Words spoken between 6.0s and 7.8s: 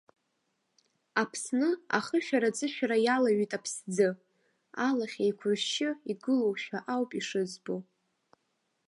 игылоушәа ауп ишызбо.